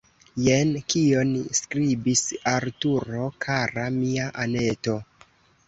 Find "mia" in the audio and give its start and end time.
4.01-4.29